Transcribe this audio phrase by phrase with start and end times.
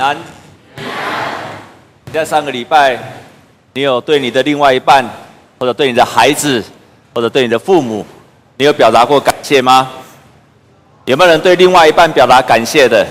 [0.00, 0.16] 安。
[2.12, 2.98] 在上个礼拜，
[3.74, 5.04] 你有对你的另外一半，
[5.58, 6.64] 或者对你的孩子，
[7.14, 8.04] 或者对你的父母，
[8.56, 9.90] 你有表达过感谢吗？
[11.04, 13.06] 有没有人对另外一半表达感谢的？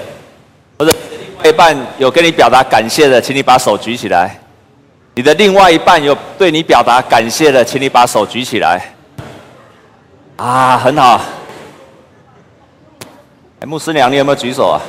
[0.78, 4.40] 或者另外一半有跟你表达感谢的，请你把手举起来。
[5.14, 8.94] 你的另外一半有对你表达感谢的，请你把手举起来。
[10.38, 11.22] 啊，很好。
[13.62, 14.82] 哎，牧师娘，你有没有举手啊？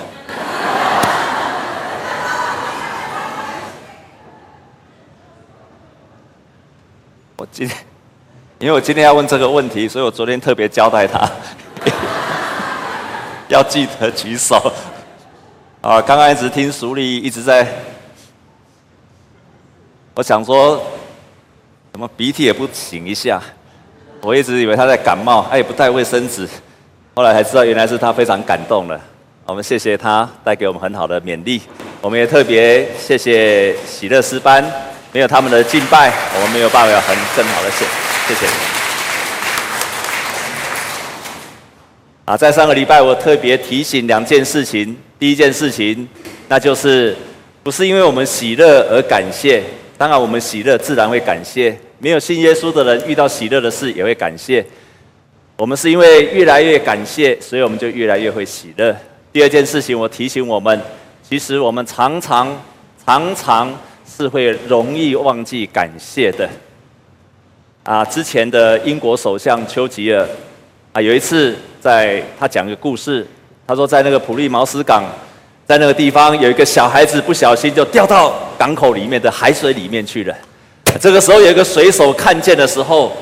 [7.37, 7.79] 我今天，
[8.61, 11.31] 因为我今天要问这个问题，所以我昨天特别交代他，
[13.49, 14.73] 要记得举手。
[15.83, 17.67] 啊，刚刚一直听淑丽一直在，
[20.15, 20.83] 我想说，
[21.93, 23.41] 怎么鼻涕也不擤一下？
[24.23, 26.49] 我一直以为他在感冒，他也不带卫生纸，
[27.15, 28.99] 后来才知道原来是他非常感动了。
[29.45, 31.61] 我们谢谢他带给我们很好的勉励，
[32.01, 34.65] 我们也特别谢谢喜乐诗班。
[35.17, 37.87] 没有他们的敬拜，我们没有办法很更好的谢，
[38.29, 38.47] 谢谢。
[42.27, 44.95] 啊，在上个礼拜，我特别提醒两件事情。
[45.19, 46.07] 第一件事情，
[46.49, 47.17] 那就是
[47.63, 49.63] 不是因为我们喜乐而感谢，
[49.97, 51.75] 当然我们喜乐自然会感谢。
[51.97, 54.63] 没有信耶稣的人遇到喜乐的事也会感谢。
[55.57, 58.95] 我们是因为越来越感谢，所以我们就越来越会喜乐。
[59.33, 60.79] 第二件事情，我提醒我们，
[61.27, 62.55] 其实我们常常
[63.03, 63.75] 常常。
[64.17, 66.49] 是会容易忘记感谢的
[67.85, 68.03] 啊！
[68.03, 70.27] 之前的英国首相丘吉尔
[70.95, 73.27] 啊，有一次在他讲一个故事，
[73.67, 75.05] 他说在那个普利茅斯港，
[75.67, 80.35] 在那个地方有一个小孩子不小心就掉到港口里面的海水里面去了。
[80.99, 83.15] 这个时候有一个水手看见的时候，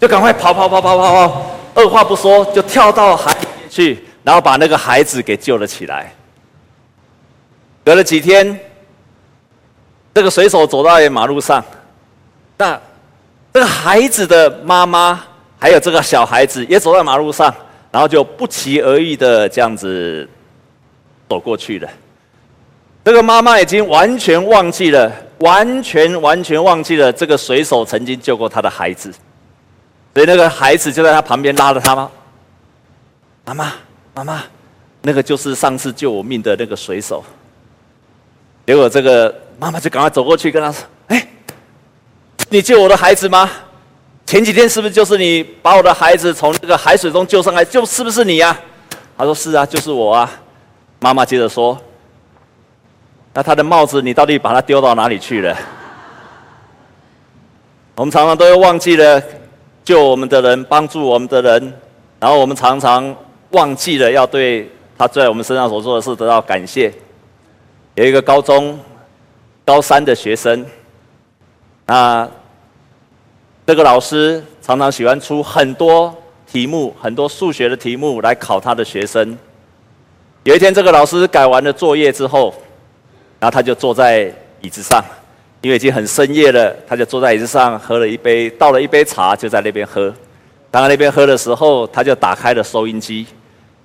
[0.00, 6.12] 就赶快跑跑跑跑跑跑，二话不说就跳到海里去，然后把那个孩子给救了起来。
[7.84, 8.58] 隔了几天。
[10.12, 11.64] 这个水手走到马路上，
[12.58, 12.78] 那
[13.52, 15.22] 这个孩子的妈妈
[15.58, 17.54] 还有这个小孩子也走在马路上，
[17.92, 20.28] 然后就不期而遇的这样子
[21.28, 21.88] 走过去了。
[23.04, 29.10] 这个妈妈已经完全忘记了，完全完全忘记了这个水手曾经救过他的孩子，
[30.12, 32.10] 所以那个孩子就在他旁边拉着他吗？
[33.46, 33.72] 妈妈，
[34.14, 34.42] 妈妈，
[35.02, 37.24] 那个就是上次救我命的那个水手。
[38.70, 39.34] 结果这个。
[39.58, 41.26] 妈妈就赶快走过去跟他说：“哎，
[42.48, 43.50] 你救我的孩子吗？
[44.24, 47.62] 前几天是不是就是你把我的孩子从这个海水中救上来？
[47.62, 48.56] 就是不是你呀？”
[49.18, 50.30] 他说：“是啊，就是我啊。”
[51.00, 51.76] 妈妈接着说
[53.34, 55.54] ：“那他的帽子你到底把它丢到哪里去了？”
[57.96, 59.20] 我们常常都会忘记了
[59.82, 61.74] 救我们的人、帮助我们的人，
[62.20, 63.14] 然后我们常常
[63.50, 66.90] 忘记了要对他在我们身上所做的事得到感谢。
[67.94, 68.78] 有一个高中。
[69.62, 70.66] 高三的学生，
[71.86, 72.28] 啊，
[73.64, 76.12] 这个老师常常喜欢出很多
[76.44, 79.38] 题目，很多数学的题目来考他的学生。
[80.42, 82.52] 有一天，这个老师改完了作业之后，
[83.38, 85.04] 然后他就坐在椅子上，
[85.60, 90.12] 因为已经很深夜了，他就坐在椅子上喝了一杯，倒了一杯茶，就在那边喝。
[90.68, 93.24] 当他那边喝的时候，他就打开了收音机。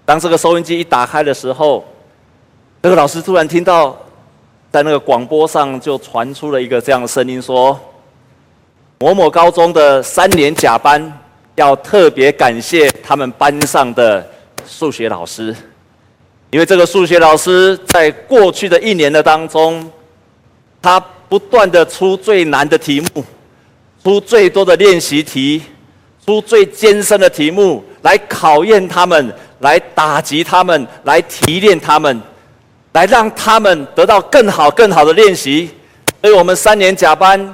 [0.03, 1.85] 当这个收音机一打开的时候，
[2.85, 3.99] 这个老师突然听到。
[4.71, 7.79] 在那个广播上就传出了一个这样的声音，说
[8.99, 11.01] ：“某某高中的三年甲班
[11.55, 14.29] 要特别感谢他们班上的
[14.67, 15.55] 数学老师，
[16.51, 19.89] 因为这个数学老师在过去的一年的当中，
[20.79, 23.23] 他不断的出最难的题目，
[24.03, 25.63] 出最多的练习题，
[26.23, 32.21] 出最艰深的题目来考验他们，来打击他们，来提炼他们。”
[32.95, 35.69] 来让他们得到更好、更好的练习，
[36.21, 37.53] 所以我们三年甲班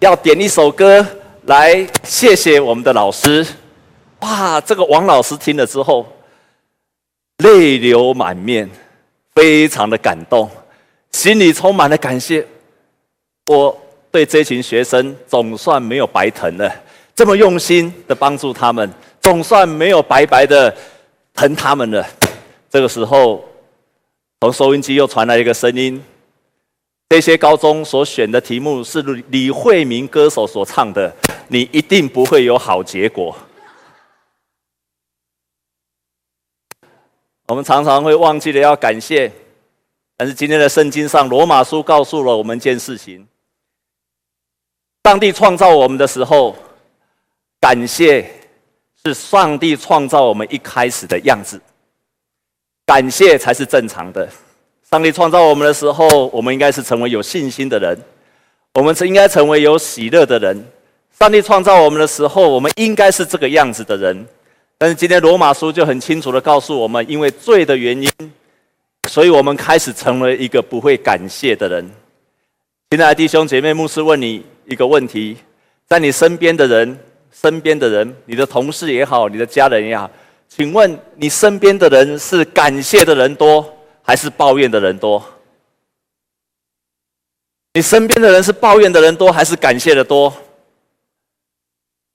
[0.00, 1.06] 要点一首歌
[1.44, 3.46] 来谢谢我们的老师。
[4.22, 6.04] 哇，这个王老师听了之后
[7.44, 8.68] 泪流满面，
[9.36, 10.50] 非常的感动，
[11.12, 12.44] 心里充满了感谢。
[13.46, 13.80] 我
[14.10, 16.68] 对这群学生总算没有白疼了，
[17.14, 20.74] 这么用心的帮助他们，总算没有白白的
[21.34, 22.04] 疼他们了。
[22.68, 23.44] 这个时候。
[24.42, 26.02] 从收音机又传来一个声音：
[27.08, 31.14] 这些高中所选的题目是李慧明歌手所唱的，
[31.46, 33.38] 你一定不会有好结果。
[37.46, 39.30] 我们常常会忘记了要感谢，
[40.16, 43.24] 但是今天的圣经上罗马书告诉了我们一件事情：
[45.04, 46.56] 上帝创造我们的时候，
[47.60, 48.28] 感谢
[49.04, 51.62] 是上帝创造我们一开始的样子。
[52.84, 54.28] 感谢才是正常的，
[54.90, 57.96] 上帝创造我们的时候，我们应该是成为有信心的人，
[58.74, 60.64] 我们是应该成为有喜乐的人。
[61.18, 64.26] 上帝创造我们的时候，我们应该是这个样子的人。
[64.76, 68.10] 但是今天罗马书就很清楚地告诉我们，因为罪的原因，
[69.08, 71.88] 所以我们开始成为一个不会感谢的人。
[72.90, 75.36] 亲爱的弟兄姐妹，牧师问你一个问题：
[75.86, 76.98] 在你身边的人，
[77.30, 80.10] 身边的人，你的同事也好，你的家人也好，
[80.54, 83.74] 请问你身边的人是感谢的人多？
[84.02, 85.24] 还是抱怨的人多？
[87.72, 90.30] 你身边的人是抱怨的人多，还是感谢的多？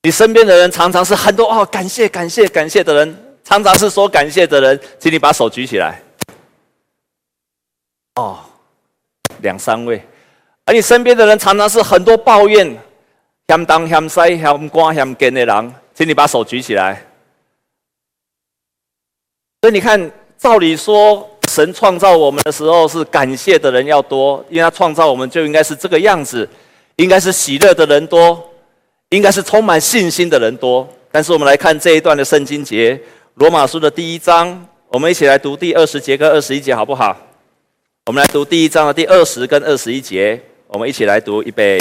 [0.03, 5.99] 你身边的人常常是很多哦，感谢感谢感谢的人，常常是说感谢的人，请你把手举起来。
[8.17, 8.37] 哦，
[9.41, 9.99] 两三位，
[10.63, 12.77] 而你身边的人常常是很多抱怨，
[13.47, 17.03] 嫌东嫌西嫌瓜嫌干的人，请你把手举起来。
[19.67, 21.29] 所以你看，照理说。
[21.49, 26.47] 神创造我们的时候是感谢的人要多，因为他创造我们就应该是这个样子，
[26.97, 28.41] 应该是喜乐的人多，
[29.09, 30.87] 应该是充满信心的人多。
[31.11, 32.97] 但是我们来看这一段的圣经节，
[33.35, 37.17] 罗马书的第一章，我们一起来读第二十节跟二十一节，好不好？
[38.05, 41.77] 我们来读第一章的第二十跟二十一节，我们一起来读预备。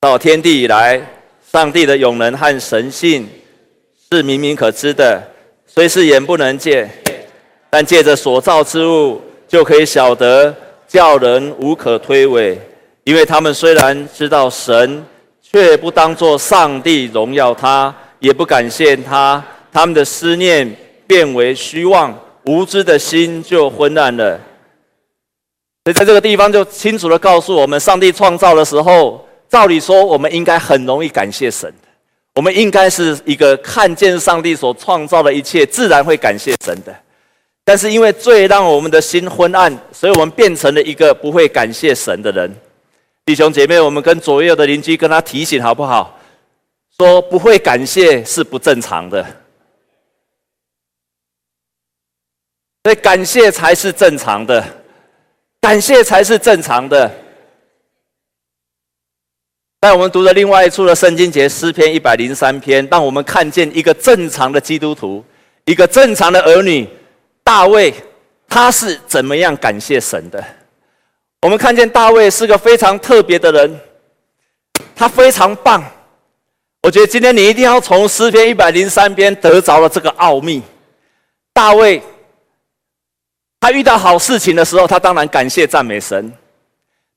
[0.00, 1.00] 到天地以来，
[1.50, 3.28] 上帝的永能和神性
[4.12, 5.22] 是明明可知的，
[5.76, 6.90] 虽是眼不能见。
[7.68, 10.54] 但借着所造之物，就可以晓得
[10.88, 12.56] 叫人无可推诿，
[13.04, 15.04] 因为他们虽然知道神，
[15.42, 20.74] 却不当作上帝荣耀他，也不感谢他，他们的思念
[21.06, 24.40] 变为虚妄，无知的心就昏暗了。
[25.84, 31.70] 所以在这个地方就清楚地告诉我们，上帝创造的时候，照理说我们应该很容易感谢神，
[32.36, 36.94] 我们应该是一个看见上帝所创造的一切，自然会感谢神的。
[37.64, 42.54] 但是因为罪让我们的心昏暗，所以我们变成了一个不会感谢神的人。
[43.24, 46.20] 弟兄姐妹，我们跟左右的邻居跟他提醒好不好？
[46.98, 49.24] 说不会感谢是不正常的，
[52.84, 54.64] 所以感谢才是正常的，
[55.60, 57.10] 感谢才是正常的。
[59.80, 65.24] 在我们读的另外一处的圣经节诗篇一百零三篇，让我们看见一个正常的基督徒，
[65.66, 66.88] 一个正常的儿女。
[67.44, 67.94] 大卫
[68.48, 70.42] 他是怎么样感谢神的？
[71.42, 73.80] 我们看见大卫是个非常特别的人，
[74.96, 75.84] 他非常棒。
[76.82, 80.62] 我觉得今天你一定要从诗篇一百零三篇得着了这个奥秘。
[81.52, 82.02] 大卫
[83.60, 86.28] 他遇到好事情的时候，他当然感谢赞美神；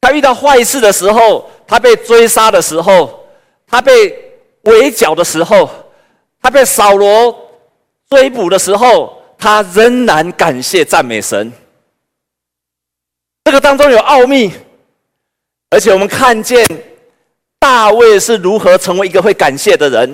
[0.01, 3.25] 他遇到坏事的时候，他被追杀的时候，
[3.68, 4.16] 他被
[4.62, 5.69] 围剿的时候，
[6.42, 7.36] 他被扫罗
[8.10, 9.16] 追捕的时候。
[9.42, 11.50] 他仍然感谢赞美神，
[13.46, 14.51] 这个当中有奥秘，
[15.69, 16.68] 而且我们看见
[17.57, 20.13] 大卫是如何成为一个会感谢的人。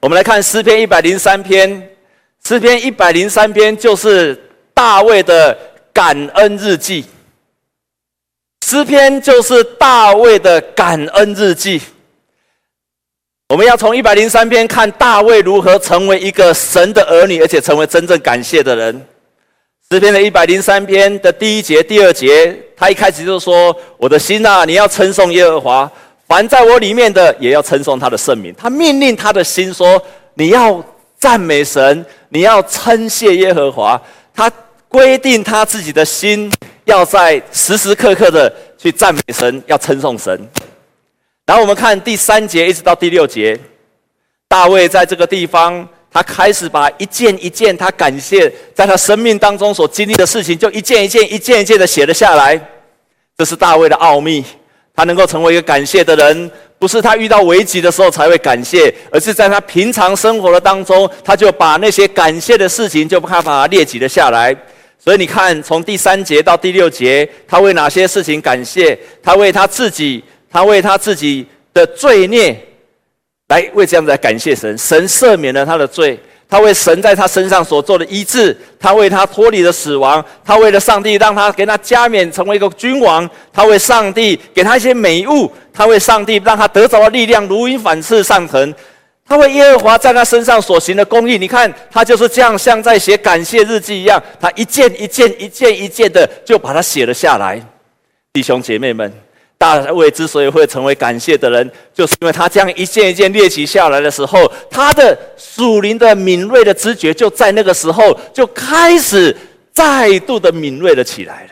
[0.00, 1.96] 我们来看诗篇一百零三篇，
[2.42, 4.34] 诗篇一百零三篇就是
[4.72, 5.54] 大卫的
[5.92, 7.04] 感恩日记，
[8.70, 11.80] 诗篇就是大卫的感恩日记。
[13.48, 19.06] 我们要从一百零三篇看大卫如何成为一个神的儿女，而且成为真正感谢的人。
[19.90, 25.90] 诗篇的一百零三篇的第一节、第二节，他一开始就说：“我的心啊，你要称颂耶和华；
[26.26, 29.98] 凡在我里面的，也要称颂他的圣名。”他命令他的心说
[30.36, 30.84] ：“你要
[31.18, 33.98] 赞美神，你要称谢耶和华。”
[34.36, 34.52] 他
[34.88, 36.52] 规定他自己的心
[36.88, 40.40] 要在时时刻刻的去赞美神，要称颂神。
[41.44, 43.58] 然后我们看第三节一直到第六节，
[44.48, 52.58] 大卫在这个地方，他开始把一件一件他感谢在他生命当中所经历的事情，就一件一件、一件一件的写了下来。
[53.36, 54.42] 这是大卫的奥秘，
[54.96, 64.56] 他能够成为一个感谢的人，不是他遇到危急的时候才会感谢，而是在他平常生活的当中，他就把那些感谢的事情就把它列举了下来。
[64.98, 68.98] 所以你看，从第三节到第六节，他为哪些事情感谢？
[69.22, 70.22] 他为他自己。
[70.50, 72.58] 他为他自己的罪孽
[73.48, 76.18] 来为这样子来感谢神，神赦免了他的罪。
[76.48, 88.74] 他为神在他身上所做的医治，他为他脱离了死亡，他为了上帝让他给他加冕成为一个君王，他为上帝给他一些美物，他为上帝让他得着的力量如影反翅上腾。
[89.28, 97.62] 他为耶和华在他身上所行的公义，你看他就是这样像在写感谢日记一样，他一件一件一件一件的就把它写了下来。
[98.32, 99.12] 弟兄姐妹们。
[99.60, 109.36] 大卫之所以会成为感谢的人，就是因为他这样一件一件列举下来的时候，他的属灵的敏锐的知觉就在那个时候就开始
[109.72, 111.50] 再度的敏锐了起来了。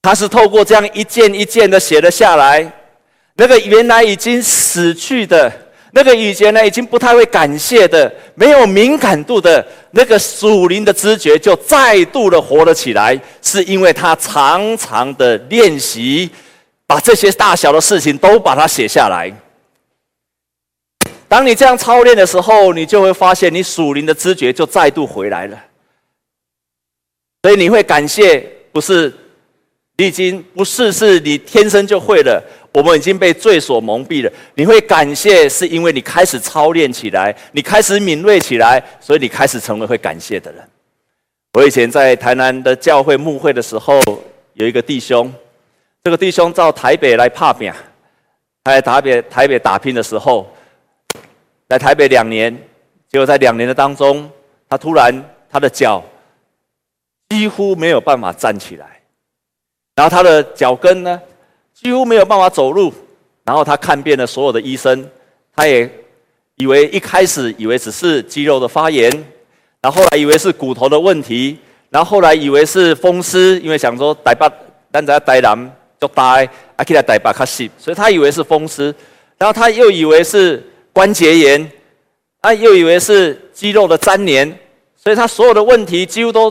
[0.00, 2.72] 他是透过这样一件一件的写了下来，
[3.34, 5.52] 那个原来已经死去的，
[5.96, 16.28] 那个以前呢已经不太会感谢的、没有敏感度的那个属灵的知觉，就再度的活了起来，是因为他常常的练习，
[16.84, 19.32] 把这些大小的事情都把它写下来。
[21.28, 25.56] 当你这样操练的时候，你就会发现，你属灵的知觉就再度回来了。
[27.42, 29.14] 所以你会感谢，不是
[29.96, 32.42] 你已经不是是你天生就会了。
[32.72, 34.32] 我们已经被罪所蒙蔽了。
[34.54, 40.68] 你会感谢，是因为你开始操练起来，你开始敏锐起来，所以你开始成为会感谢的人。
[41.52, 44.00] 我以前在台南的教会牧会的时候，
[44.54, 45.32] 有一个弟兄，
[46.02, 47.72] 这个弟兄到台北来打拼，
[48.64, 50.52] 他在台北台北打拼的时候，
[51.68, 52.52] 在台北两年，
[53.08, 54.28] 结果在两年的当中，
[54.68, 55.14] 他突然
[55.48, 56.02] 他的脚
[57.28, 58.93] 几乎没有办法站起来，
[59.94, 61.20] 然后他的脚跟呢？
[61.74, 62.92] 几乎没有办法走路，
[63.44, 65.06] 然后他看遍了所有的医生，
[65.54, 65.90] 他也
[66.54, 69.10] 以为一开始以为只是肌肉的发炎，
[69.82, 71.58] 然后后来以为是骨头的问题，
[71.90, 74.50] 然后后来以为是风湿，因为想说台北
[74.92, 78.94] 咱在台南就呆，啊起来台北较湿，所以他以为是风湿，
[79.36, 81.70] 然后他又以为是关节炎，
[82.40, 84.58] 啊又以为是肌肉的粘连，
[84.96, 86.50] 所以他所有的问题几乎都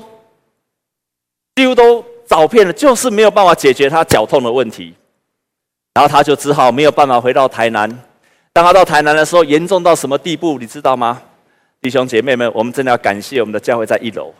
[1.55, 4.93] 几乎都找遍了，就是没有办法解决他脚痛的问题。
[5.93, 7.89] 然后他就只好没有办法回到台南。
[8.51, 11.21] 当他到台南的时候，严重到什么地步，你知道吗？
[11.81, 14.33] 弟兄姐妹们，我们真的要感谢我们的教会在一楼。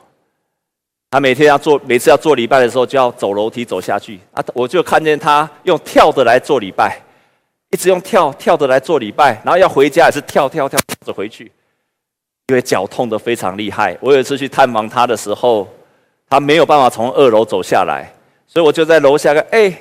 [1.11, 4.19] 他每天要做，每次要做礼拜的时候，就要走楼梯走下去。
[4.31, 6.99] 啊，我就看见他用跳的来做礼拜，
[7.69, 11.51] 一直用跳跳的来做礼拜，然后要回家也是跳跳跳着回去，
[12.47, 13.95] 因为脚痛得非常厉害。
[13.99, 15.67] 我有一次去探访他的时候，
[16.33, 18.11] 他没有办法从二楼走下来，
[18.47, 19.71] 所以我就在楼下跟哎。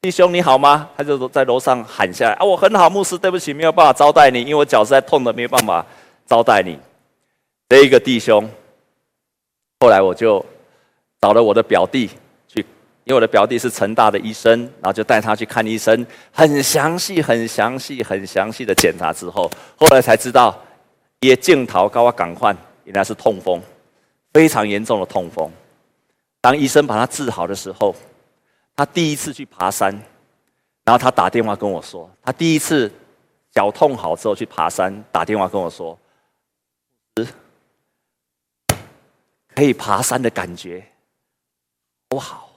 [0.00, 0.88] 弟兄你好吗？
[0.96, 2.44] 他就在楼上喊下来啊！
[2.44, 5.84] 我很好，牧师，对不起，没有办法招待你，因为我脚实在痛的没有办法
[6.26, 6.78] 招待你。
[7.68, 8.48] 这一个弟兄，
[9.80, 10.44] 后来我就
[11.20, 12.10] 找了我的表弟
[12.48, 12.60] 去，
[13.04, 20.58] 因为我的表弟是成大的医生，然后就带他去看医生，很详细、很详细、很详细的检查之后，后来才知道，
[21.20, 23.58] 也镜头高啊赶快，原来是痛风，
[24.34, 25.50] 非常严重的痛风。
[26.44, 27.96] 当医生把他治好的时候。
[28.76, 29.94] 他第一次去爬山，
[30.82, 32.92] 然后他打电话跟我说，他第一次
[33.52, 35.96] 脚痛好之后去爬山，打电话跟我说，
[39.54, 40.84] 可以爬山的感觉，
[42.08, 42.50] 多好！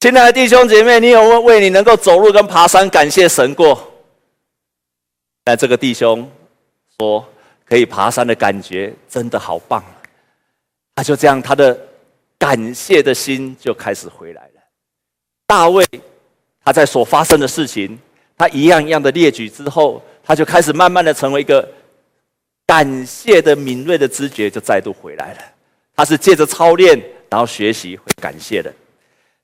[0.00, 3.92] 亲爱的弟兄姐妹，你有没有为你能够走路跟爬山感谢神过？
[5.44, 6.28] 那这个弟兄
[6.98, 7.24] 说，
[7.68, 9.84] 可以爬山的感觉真的好棒，
[10.94, 11.78] 他就这样他的。
[12.38, 14.60] 感谢的心就开始回来了。
[15.46, 15.82] 大卫
[16.62, 17.98] 他在所发生的事情，
[18.36, 21.66] 他一样一样的列举之后，他就开始慢慢的成为一个
[22.66, 25.38] 感谢的敏锐的知觉就再度回来了。
[25.96, 28.70] 他是借着操练，然后学习会感谢的。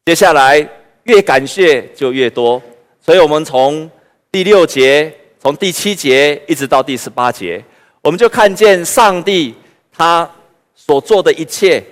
[0.04, 0.68] 接下来
[1.04, 2.62] 越感谢就越多，
[3.00, 3.90] 所以我们从
[4.30, 5.10] 第六节，
[5.40, 7.64] 从第七节一直到第十八节，
[8.02, 9.54] 我们就看见上帝
[9.96, 10.28] 他
[10.74, 11.82] 所做的一切。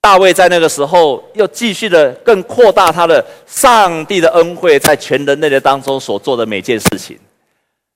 [0.00, 7.18] 大卫在那个时候又继续的更扩大他的上帝的恩惠，在全人类的当中所做的每件事情。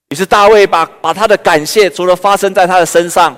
[0.08, 3.36] 于是大卫把把他的感谢，除了发生在他的身上，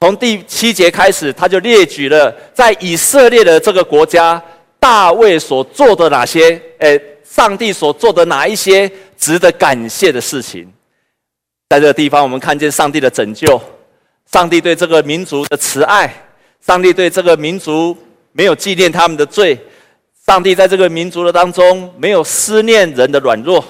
[0.00, 4.42] 从第七节开始，他就列举了在以色列的这个国家，
[4.80, 10.68] 大卫所做的哪些，诶，上帝所做的哪一些值得感谢的事情。
[11.68, 13.60] 在这个地方，我们看见上帝的拯救，
[14.30, 16.12] 上帝对这个民族的慈爱。
[16.64, 17.96] 上帝对这个民族
[18.32, 19.56] 没有纪念他们的罪，
[20.26, 23.64] 上帝在这个民族的当中没有思念人的软弱，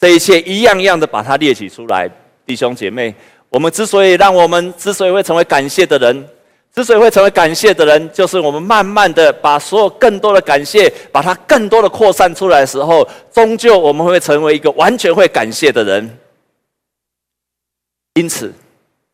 [0.00, 2.10] 这一切一样一样的把它列举出来。
[2.44, 3.14] 弟兄姐妹，
[3.48, 6.26] 我们之所以让我们之所以会成为感谢的人，
[6.74, 16.18] 之所以会成为感谢的人，就是我们慢慢的把所有更多的感谢，把它更多的扩散出来的时候，终究我们会成为一个完全会感谢的人。
[18.14, 18.52] 因此，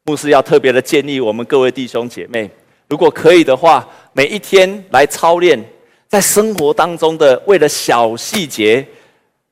[0.05, 2.51] 牧师要特别的建议我们各位弟兄姐妹。
[2.89, 5.63] 如果可以的话，每一天来操练，
[6.09, 8.85] 在生活当中的为了小细节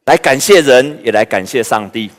[0.07, 2.11] 来感谢人，也来感谢上帝。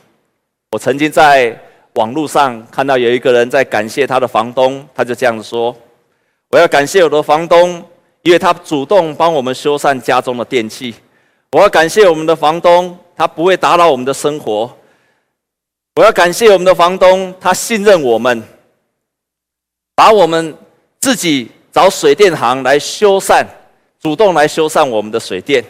[0.70, 1.54] 我曾经在
[1.94, 5.76] 网络上看到有一个人在感谢他的房东，他就这样说
[6.48, 7.84] ：“我要感谢我的房东，
[8.22, 10.94] 因为他主动帮我们修缮家中的电器。
[11.52, 14.74] 我要感谢我们的房东，他不会打扰我们的生活。
[15.98, 18.40] 我要感谢我们的房东，他信任我们。”
[19.96, 20.54] 把我们
[21.00, 23.44] 自己找水电行来修缮，
[24.00, 25.64] 主动来修缮我们的水电。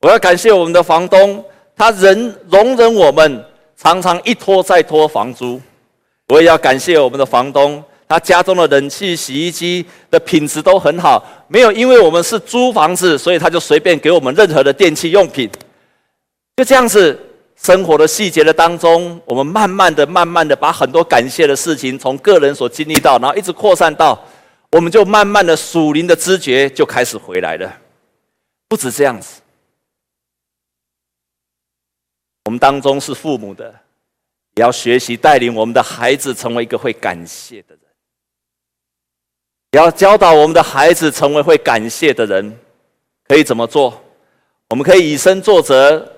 [0.00, 1.44] 我要感谢我们的房东，
[1.76, 3.44] 他忍容忍我们
[3.76, 5.60] 常常一拖再拖房租。
[6.26, 15.48] 我也要感谢我们的房东，他家中的冷气、洗衣机的品质都很好，没有因为我们是租房子，所以他就随便给我们任何的电器用品。
[16.56, 17.16] 就这样子，
[17.62, 24.20] 生活的细节的当中，我们慢慢的、慢慢的把很多感谢的事情从个人所经历到，然后一直扩散到，
[24.72, 27.72] 我们就慢慢的属灵的知觉就开始回来了。
[28.66, 29.40] 不止这样子，
[32.46, 33.72] 我们当中是父母的，
[34.56, 37.80] 也要学习带领我们的孩子成为一个会感谢的人，
[39.70, 42.58] 也要教导我们的孩子成为会感谢的人。
[43.28, 44.02] 可以怎么做？
[44.70, 46.11] 我们可以以身作则。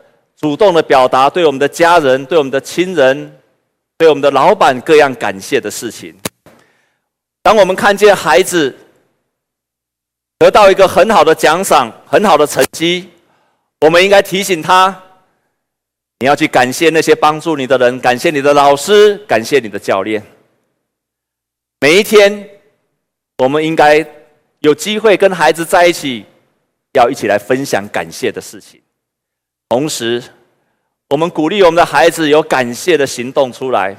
[0.45, 3.41] 主动的表达对我们的家人、对我们的亲人、
[3.97, 6.15] 对我们的老板各样感谢的事情。
[7.43, 8.77] 当我们看见孩子
[10.37, 13.09] 得到一个很好的奖赏、很好的成绩，
[13.81, 14.95] 我们应该提醒他：
[16.19, 20.23] 你要去感谢那些帮助你的人，感谢你的老师，感谢你的教练。
[21.81, 22.47] 每一天，
[23.39, 24.07] 我们应该
[24.59, 26.27] 有机会跟孩子在一起，
[26.93, 28.79] 要一起来分享感谢的事情。
[29.69, 30.23] 同时，
[31.09, 33.97] 我们鼓励我们的孩子有感谢的行动出来，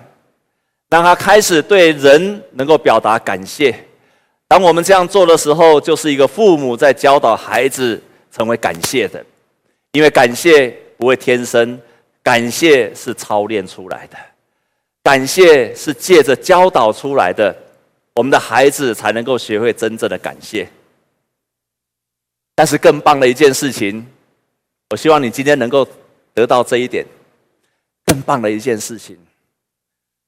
[0.89, 3.75] 让他开始对人能够表达感谢。
[4.47, 9.25] 当我们这样做的时候，就是一个父母在教导孩子成为感谢的，
[9.91, 11.79] 因为感谢不会天生，
[12.23, 14.17] 感谢是操练出来的，
[15.03, 17.53] 感谢是借着教导出来的，
[18.13, 20.69] 我们的孩子才能够学会真正的感谢。
[22.53, 24.05] 但是更棒的一件事情。
[24.89, 25.87] 我希望你今天能够
[26.33, 27.05] 得到这一点，
[28.05, 29.17] 更棒的一件事情。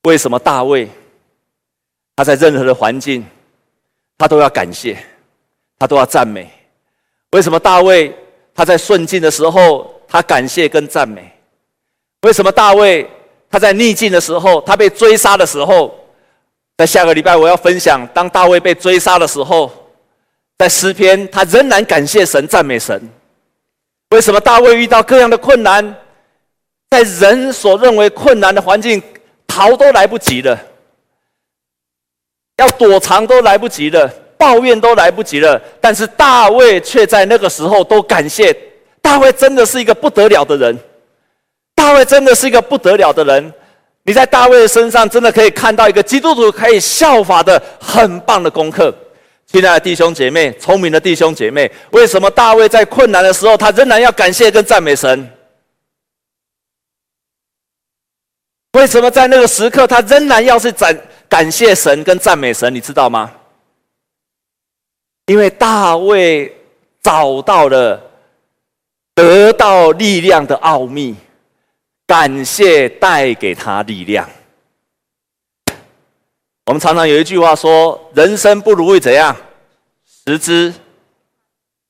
[0.03, 0.89] 为什么大卫
[2.15, 3.25] 他在任何的环境，
[4.17, 4.97] 他都要感谢，
[5.77, 6.49] 他都要赞美？
[7.31, 8.15] 为什么大卫
[8.55, 11.31] 他在顺境的时候，他感谢跟赞美？
[12.21, 13.07] 为什么大卫
[13.51, 15.95] 他在逆境的时候，他被追杀的时候，
[16.77, 19.71] 在下个礼拜我要分享，当大卫被追杀的时候，
[20.57, 23.07] 在诗篇他仍然感谢神、赞美神。
[24.11, 25.95] 为什么大卫遇到各样的困难，
[26.89, 29.01] 在人所认为困难的环境，
[29.45, 30.57] 逃都来不及了，
[32.57, 38.55] 要躲藏都来不及了，抱怨都来不及了，但是大卫却在那个时候都感谢。
[39.01, 40.77] 大卫真的是一个不得了的人，
[41.75, 43.53] 大卫真的是一个不得了的人。
[44.03, 48.93] 你在大卫的身上真的可以看到一个基督徒可以效法的很棒的功课。
[49.47, 55.31] 亲爱的弟兄姐妹，聪明的弟兄姐妹，为什么大卫在困难的时候，他仍然要感谢跟赞美神？
[58.73, 60.95] 为什么在那个时刻，他仍然要是赞
[61.29, 62.73] 感谢神跟赞美神？
[62.75, 63.33] 你知道吗？
[65.27, 66.53] 因为大卫
[67.01, 68.01] 找到了
[69.15, 71.15] 得到力量的奥秘，
[72.05, 74.29] 感谢带给他力量。
[76.67, 79.33] 我们常常有一句话说：“人生不如意怎样，
[80.25, 80.73] 十之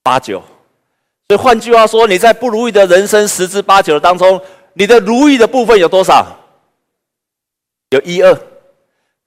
[0.04, 0.40] 八九。”
[1.28, 4.40] 所以换句话说，你在不如意的人生十之八九当中，
[4.74, 6.24] 你的如意的部分有多少？
[7.90, 8.40] 有一二。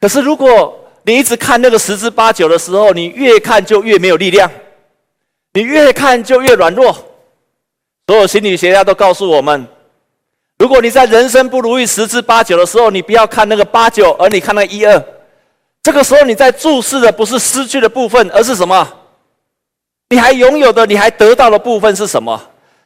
[0.01, 4.49] 可是如果你一直看那个十之八九的时候，你越看就越没有力量，
[5.53, 6.93] 你越看就越软弱。
[8.07, 9.67] 所有心理学家都告诉我们，
[10.59, 15.05] 如果你在人生不如意十之八九的时候，你不要看那个八九，而你看那一二。
[15.83, 18.87] 这个时候，你在注视的不是失去的部分，而是什么？
[20.11, 22.40] 你还拥有的，你还得到的部分是什么？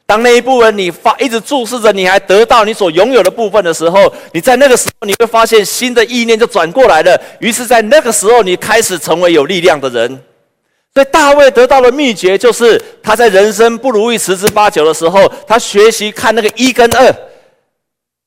[0.05, 7.19] 当那一部分你发一直注视着，你还得到你所拥有的部分的时候，你在那个时候，你会发现新的意念就转过来了。
[7.39, 10.07] 于是，在那个时候，你开始成为有力量的人。
[10.93, 17.13] 所以，大卫得到的秘诀就是他在人生不如意十之八九的时候，他学习看那个一跟二。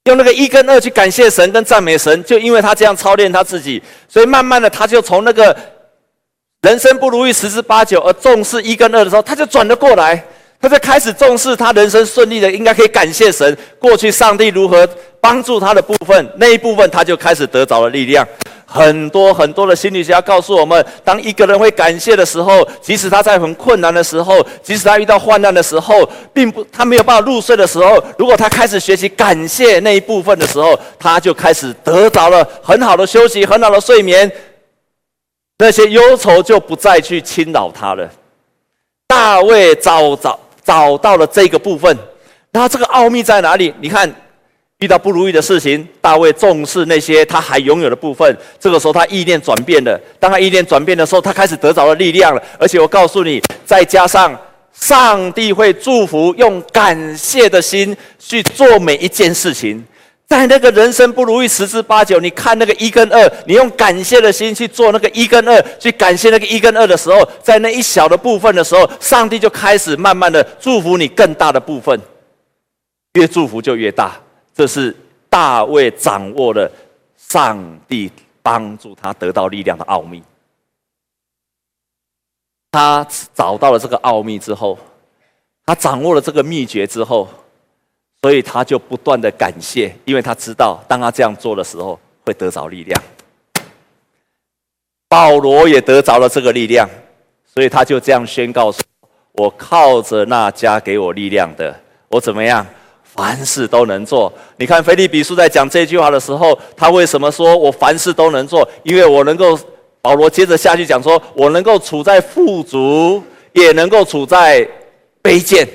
[0.08, 5.54] 用那个一跟二去感谢神跟赞美神，就因为他这样操练他自己，所以慢慢的他就从那个
[6.62, 10.24] 人生不如意十之八九而重视一跟二的时候，他就转了过来，
[10.60, 14.88] 他就开始重视他人生顺利的应该可以感谢神，过去上帝如何
[15.20, 18.26] 帮助他的部分，那一部分他就开始得着了力量。
[18.70, 34.30] 很多很多的心理学家告诉我们，当一个人会感谢的时候，即使他在很困难的时候，即使他遇到患难的时候，并不他没有办法入睡的时候，如果他开始学习感谢那一部分的时候，他就开始得着了很好的休息，很好的睡眠，
[35.56, 38.06] 那些忧愁就不再去侵扰他了。
[39.06, 41.96] 大卫找找找到了这个部分，
[42.50, 43.72] 那这个奥秘在哪里？
[43.80, 44.14] 你看，
[44.78, 48.36] 遇到不如意的事情，大卫重视那些他还拥有的部分。
[48.60, 50.00] 这个时候，他意念转变了。
[50.20, 52.40] 当他意念转变的时候，他开始得着了力量了。
[52.60, 54.38] 而且，我告诉你，再加上
[54.72, 59.84] 上帝会祝福，用感谢的心去做每一件事情。
[60.28, 71.98] 在那个人生不如意十之八九，你看那个一跟二，你用感谢的心去做那个一跟二，去感谢那个一跟二的时候，在那一小的部分的时候，上帝就开始慢慢的祝福你更大的部分，
[73.14, 74.20] 越祝福就越大。
[74.58, 74.92] 这是
[75.28, 76.68] 大卫掌握了
[77.16, 78.10] 上帝
[78.42, 80.20] 帮助他得到力量的奥秘。
[82.72, 84.76] 他找到了这个奥秘之后，
[85.64, 87.28] 他掌握了这个秘诀之后，
[88.20, 93.00] 所以他就不断的感谢，因为他知道当他这样做的时候会得着力量。
[95.08, 96.90] 保罗也得着了这个力量，
[97.46, 98.82] 所以他就这样宣告说
[99.34, 102.66] ：“我靠着那加给我力量的，我怎么样？”
[103.18, 104.32] 凡事都能做。
[104.58, 108.66] 你看腓立比书在讲这句话的时候，他为什么说我凡事都能做？
[108.84, 109.58] 因为我能够，
[110.00, 113.20] 保罗接着下去讲说，我能够处在富足，
[113.52, 114.64] 也能够处在
[115.20, 115.68] 卑贱，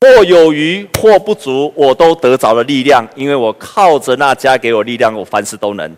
[0.00, 5.96] 或有余，或不足，我都得着了力量，因为我靠着那家给我力量，我凡事都能。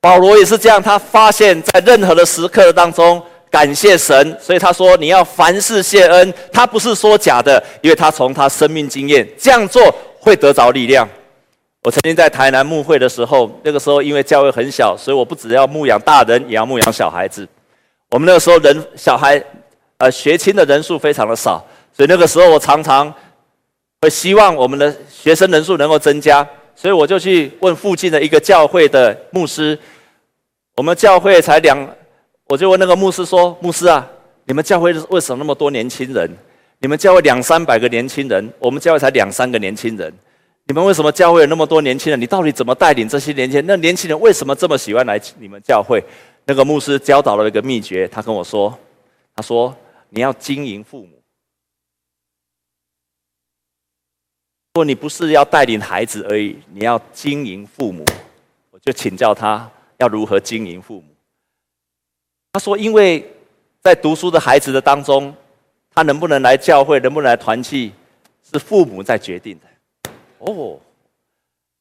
[0.00, 3.22] 保罗也是这样，他发现在任何的时刻当中。
[3.56, 6.34] 感谢神，所以他说你要凡事谢恩。
[6.52, 9.82] 他不是说假的，因为他从他生命经验这样做
[10.20, 11.08] 会得着力量。
[11.82, 17.48] 我曾经在台南牧会的时候，那个时候因为教会很小，所以我不只要牧养大人，也要牧养小孩子。
[18.10, 19.42] 我们那个时候人小孩
[19.96, 21.64] 呃学青的人数非常的少，
[21.96, 23.10] 所以那个时候我常常
[24.02, 29.78] 会希望我们的学生人数能够增加，所以我就去问附近的一个教会的牧师，
[30.76, 31.88] 我们教会才两。
[32.48, 34.08] 我就问那个牧师说：“牧师啊，
[34.44, 36.30] 你们教会为什么那么多年轻人？
[36.78, 40.12] 你们教会两三百个年轻人，我们教会才两三个年轻人。
[40.64, 42.20] 你们为什么教会有那么多年轻人？
[42.20, 43.66] 你到底怎么带领这些年轻人？
[43.66, 46.02] 那年轻人为什么这么喜欢来你们教会？”
[46.48, 48.78] 那个牧师教导了一个秘诀，他跟我说
[49.34, 49.74] ：“他说
[50.10, 51.16] 你要经营父母，
[54.74, 58.04] 如果你不是要带领孩子而已，你要经营父母。”
[58.70, 61.15] 我就请教他要如何经营父母。
[62.56, 63.22] 他说：“因为
[63.82, 65.30] 在读书的孩子的当中，
[65.94, 67.92] 他能不能来教会，能不能来团契，
[68.50, 70.80] 是父母在决定的。”哦，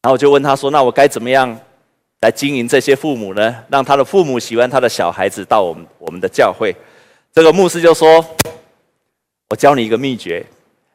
[0.01, 1.57] 然后我就问他说：“那我该怎么样
[2.19, 3.63] 来经营这些父母呢？
[3.69, 6.75] 让他的父母喜欢他的小孩子到我们我们的教会？”
[7.31, 8.25] 这个牧师就说
[9.51, 10.45] ：“我教你一个秘诀，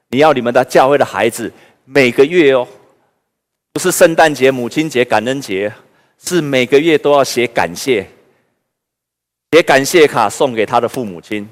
[0.09, 1.51] 你要你们的教会的孩子
[1.87, 2.69] 每个月哦，
[3.73, 5.73] 不是圣诞节、母亲节、感恩节，
[6.23, 8.07] 是每个月都要写感谢。”
[9.53, 11.49] 写感谢卡送给他的父母亲。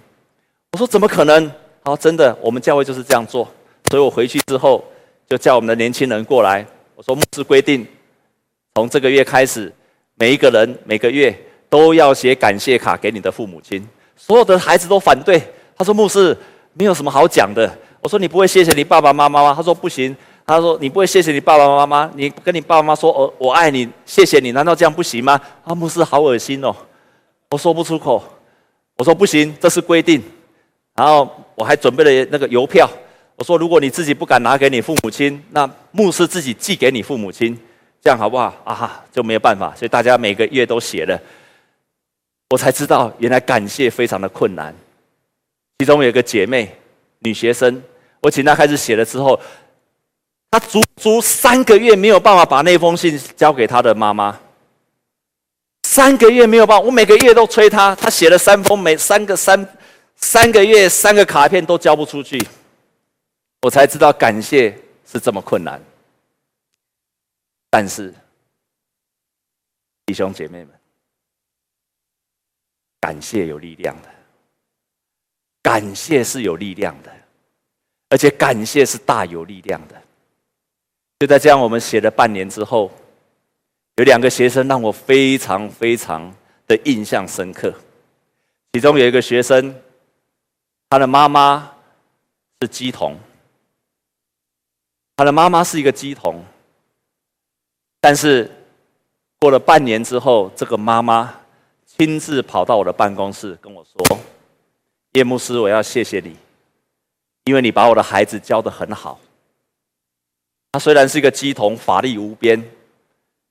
[0.70, 1.50] 我说怎么可能？
[1.82, 3.48] 好，真的，我们教会就是这样做。
[3.90, 4.84] 所以我回去之后
[5.28, 6.64] 就叫我们的年轻人过来。
[6.94, 7.84] 我说牧师规定，
[8.76, 9.72] 从这个月开始，
[10.14, 11.36] 每一个人每个月
[11.68, 13.84] 都要写感谢卡给你的父母亲。
[14.16, 15.42] 所有的孩子都反对。
[15.76, 16.36] 他说牧师
[16.74, 17.68] 没有什么好讲的。
[18.00, 19.52] 我说你不会谢谢你爸爸妈妈吗？
[19.56, 20.16] 他说不行。
[20.46, 22.08] 他说你不会谢谢你爸爸妈妈？
[22.14, 25.40] 你跟你爸爸妈妈说我我爱你，谢谢你，难道这样不行吗？
[25.64, 26.72] 啊，牧师好恶心哦。
[27.50, 28.22] 我说不出口，
[28.96, 30.22] 我说不行，这是规定。
[30.94, 32.88] 然后我还准备了那个邮票。
[33.36, 37.56] 我说，如果你自己不敢拿给你父母亲，那牧师自己寄给你父母亲，
[38.02, 38.52] 这样好不好？
[38.64, 39.72] 啊哈，就没有办法。
[39.76, 41.16] 所以大家每个月都写了，
[42.50, 44.74] 我才知道原来感谢非常的困难。
[45.78, 46.76] 其中有一个姐妹，
[47.20, 47.80] 女学生，
[48.20, 49.40] 我请她开始写了之后，
[50.50, 54.36] 她足足三个月没有办法把那封信交给她的妈妈。
[55.98, 59.68] 三个月没有办法，我每个月都催他，他写了三封，每三个三
[60.14, 62.40] 三个月三个卡片都交不出去，
[63.62, 65.82] 我才知道感谢是这么困难。
[67.68, 68.14] 但是
[70.06, 70.70] 弟兄姐妹们，
[73.00, 74.08] 感谢有力量的，
[75.60, 77.12] 感谢是有力量的，
[78.10, 80.00] 而且感谢是大有力量的。
[81.18, 82.88] 就在这样，我们写了半年之后。
[83.98, 86.32] 有两个学生让我非常非常
[86.68, 87.74] 的印象深刻，
[88.72, 89.74] 其中有一个学生，
[90.88, 91.72] 他的妈妈
[92.60, 93.18] 是乩童，
[95.16, 96.44] 他的妈妈是一个乩童，
[98.00, 98.48] 但是
[99.40, 101.34] 过了半年之后，这个妈妈
[101.84, 104.18] 亲自跑到我的办公室跟我说
[105.14, 106.36] ：“叶牧师，我要谢谢你，
[107.46, 109.18] 因为你把我的孩子教得很好。
[110.70, 112.64] 他虽然是一个乩童，法力无边。”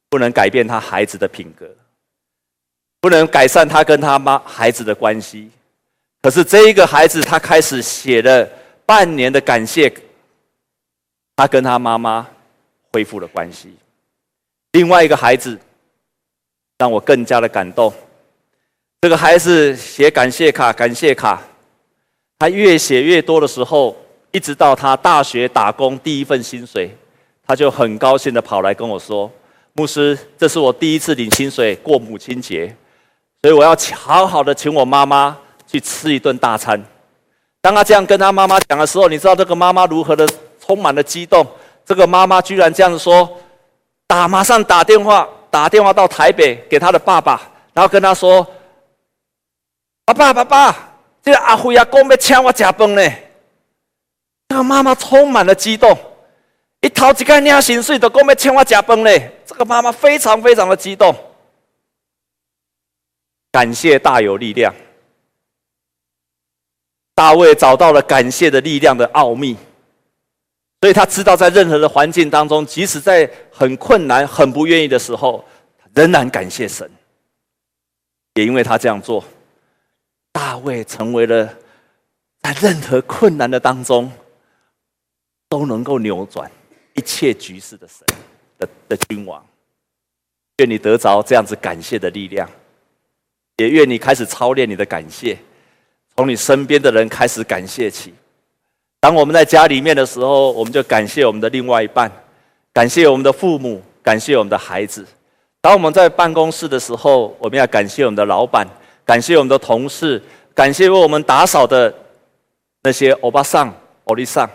[0.10, 1.70] 不能改变他孩子的品格，
[3.02, 5.50] 不能改善他跟他妈孩子的关系。
[6.22, 8.50] 可是这一个孩子，他开始写了
[8.86, 9.94] 半年的感谢，
[11.36, 12.28] 他跟他妈妈
[12.92, 13.76] 恢复了关系。
[14.72, 15.58] 另外一个孩子
[16.78, 17.94] 让我更加的感动，
[19.02, 21.42] 这个孩子写感谢卡，感谢卡，
[22.40, 23.96] 他越写越多的时候，
[24.32, 26.96] 一直到他大学打工第一份薪水，
[27.46, 29.32] 他就很高兴的跑来跟我说
[29.78, 32.76] ：“牧师，这是我第一次领薪水过母亲节，
[33.44, 35.38] 所以我要好好的请我妈妈
[35.68, 36.84] 去吃一顿大餐。”
[37.62, 40.28] 当他这样跟他妈妈讲的时候，你知道这个妈妈如何的
[40.60, 41.46] 充满了激动？
[41.86, 43.30] 这个妈妈居然这样子说
[44.08, 47.40] ：“打，马上打电话，打电话到台北给他的爸爸，
[47.74, 48.46] 然后跟他说
[50.06, 50.90] ：‘爸爸，爸爸，
[51.22, 53.02] 这个阿辉阿公要请我吃饭呢。’
[54.50, 55.96] 这个妈妈充满了激动，
[56.82, 59.10] 一掏几个领薪水都讲要请我吃饭呢。
[59.46, 61.16] 这个妈妈非常非常的激动，
[63.52, 64.74] 感谢大有力量。”
[67.16, 69.58] 大卫找到了感谢的力量的奥秘，
[70.82, 75.44] 所以他知道在任何的环境当中，即使在很困难、很不愿意的时候，
[75.96, 76.88] 仍然感谢神。
[78.36, 79.24] 也因为他这样做，
[80.32, 81.52] 大卫成为了
[82.44, 84.12] 在任何困难的当中
[85.50, 86.52] 都能够扭转
[86.98, 88.06] 一切局势的神
[88.60, 89.44] 的的君王。
[90.58, 92.50] 愿你得着这样子感谢的力量，
[93.58, 95.38] 也愿你开始操练你的感谢。
[96.16, 98.14] 从你身边的人开始感谢起。
[99.00, 102.12] 当我们在家里面的时候，我们就感谢我们的另外一半，
[102.74, 105.06] 感谢我们的父母，感谢我们的孩子。
[105.62, 108.68] 当我们在办公室的时候，我们要感谢我们的老板，
[109.06, 110.20] 感谢我们的同事，
[110.56, 111.94] 感谢为我们打扫的
[112.82, 113.72] 那些欧巴桑、
[114.06, 114.50] 欧丽桑。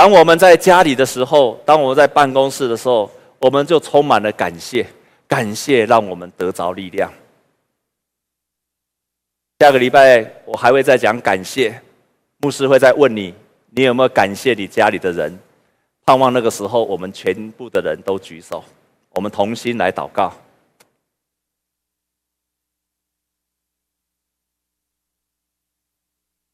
[0.00, 4.86] 当我们在家里的时候，当我们在办公室的时候，我们就充满了感谢，
[5.28, 7.12] 感谢让我们得着力量。
[9.58, 11.82] 下个礼拜我还会再讲感谢，
[12.38, 13.34] 牧师会再问你，
[13.72, 15.38] 你有没有感谢你家里的人？
[16.06, 18.64] 盼望那个时候我们全部的人都举手，
[19.10, 20.32] 我们同心来祷告。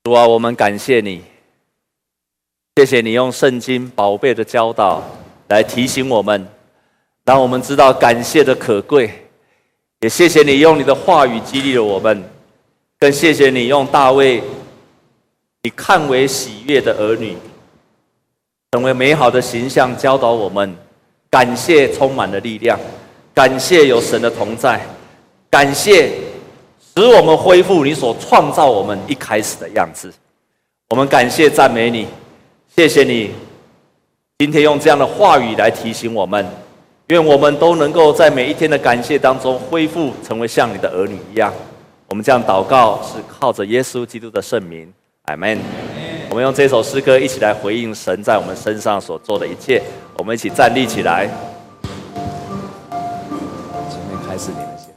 [0.02, 1.22] 主啊，我们感谢你，
[2.78, 5.02] 谢谢你用圣经宝贝的教导
[5.48, 6.46] 来提醒我们，
[7.24, 9.10] 让我们知道感谢的可贵，
[10.00, 12.22] 也谢谢你用你的话语激励了我们。
[13.00, 14.42] 更谢谢你用大卫，
[15.62, 17.38] 你看为喜悦的儿女，
[18.72, 20.76] 成为美好的形象，教导我们。
[21.30, 22.78] 感谢充满了力量，
[23.32, 24.78] 感谢有神的同在，
[25.48, 26.10] 感谢
[26.94, 30.12] 使我们恢复你所创造我们一开始的样子。
[30.90, 32.06] 我们感谢赞美你，
[32.76, 33.30] 谢谢你，
[34.38, 36.46] 今天用这样的话语来提醒我们，
[37.06, 41.50] 愿我们都能够在每一天的感谢当中恢复，成为像你的儿女一样。
[42.06, 44.92] 我们这样祷告，是靠着耶稣基督的圣名，
[45.24, 45.58] 阿门。
[46.28, 49.82] 我们用这首诗歌一起来回应神在我们身上所做的一切。
[50.18, 51.30] 我们一起站立起来。
[53.88, 54.50] 今天开始。